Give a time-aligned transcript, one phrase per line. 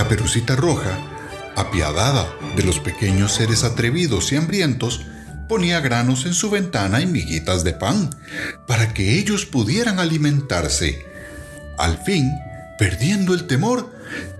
[0.00, 0.98] Caperucita Roja,
[1.56, 2.26] apiadada
[2.56, 5.02] de los pequeños seres atrevidos y hambrientos,
[5.46, 8.08] ponía granos en su ventana y miguitas de pan
[8.66, 11.04] para que ellos pudieran alimentarse.
[11.76, 12.32] Al fin,
[12.78, 13.94] perdiendo el temor,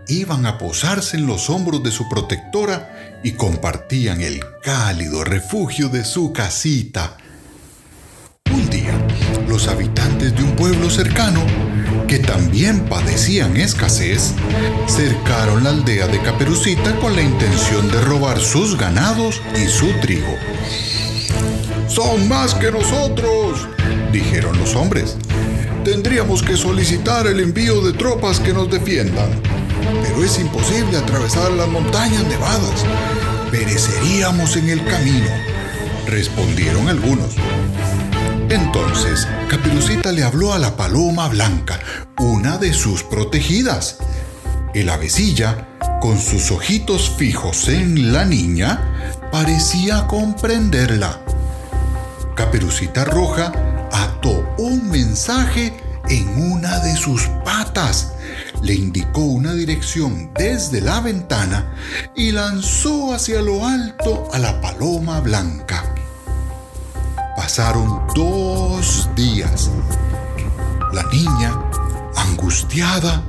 [0.09, 6.07] iban a posarse en los hombros de su protectora y compartían el cálido refugio de
[6.07, 7.19] su casita.
[8.51, 8.95] Un día,
[9.47, 11.45] los habitantes de un pueblo cercano,
[12.11, 14.35] que también padecían escasez,
[14.89, 20.35] cercaron la aldea de Caperucita con la intención de robar sus ganados y su trigo.
[21.87, 23.69] Son más que nosotros,
[24.11, 25.17] dijeron los hombres.
[25.85, 29.31] Tendríamos que solicitar el envío de tropas que nos defiendan.
[30.03, 32.85] Pero es imposible atravesar las montañas nevadas.
[33.53, 35.31] Pereceríamos en el camino,
[36.11, 37.37] respondieron algunos.
[38.49, 41.79] Entonces, Caperucita le habló a la paloma blanca,
[42.19, 43.99] una de sus protegidas.
[44.75, 45.69] El avecilla,
[46.01, 51.21] con sus ojitos fijos en la niña, parecía comprenderla.
[52.35, 53.53] Caperucita Roja
[53.93, 55.73] ató un mensaje
[56.09, 58.13] en una de sus patas,
[58.63, 61.75] le indicó una dirección desde la ventana
[62.17, 65.80] y lanzó hacia lo alto a la paloma blanca.
[67.51, 69.73] Pasaron dos días.
[70.93, 71.61] La niña,
[72.17, 73.25] angustiada,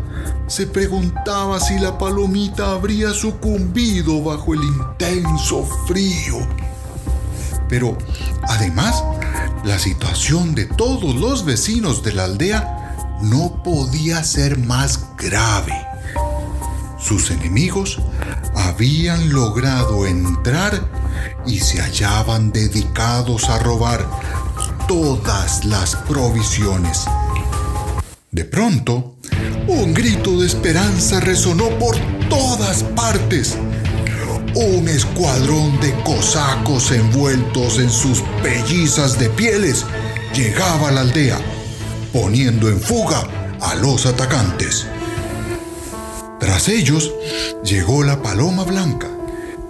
[0.45, 6.38] se preguntaba si la palomita habría sucumbido bajo el intenso frío.
[7.67, 7.97] Pero
[8.44, 9.03] además,
[9.64, 15.73] la situación de todos los vecinos de la aldea no podía ser más grave.
[16.99, 17.99] Sus enemigos
[18.53, 21.00] habían logrado entrar
[21.45, 24.05] y se hallaban dedicados a robar
[24.88, 27.05] todas las provisiones.
[28.31, 29.16] De pronto,
[29.67, 31.97] un grito de esperanza resonó por
[32.30, 33.58] todas partes
[34.55, 39.86] un escuadrón de cosacos envueltos en sus pellizas de pieles
[40.33, 41.39] llegaba a la aldea,
[42.11, 43.27] poniendo en fuga
[43.61, 44.88] a los atacantes.
[46.39, 47.14] Tras ellos
[47.64, 49.08] llegó la paloma blanca,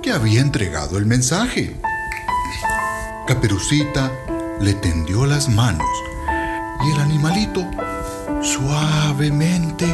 [0.01, 1.75] que había entregado el mensaje.
[3.28, 4.12] Caperucita
[4.59, 5.88] le tendió las manos
[6.84, 7.66] y el animalito
[8.41, 9.85] suavemente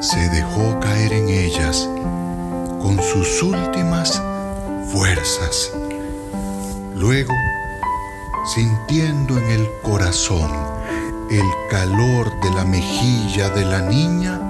[0.00, 1.88] se dejó caer en ellas
[2.80, 4.22] con sus últimas
[4.92, 5.72] fuerzas.
[6.94, 7.34] Luego,
[8.54, 10.50] sintiendo en el corazón
[11.30, 14.40] el calor de la mejilla de la niña,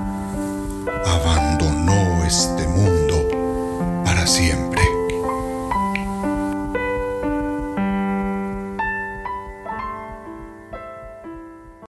[1.07, 4.74] abandonó este mundo para siempre.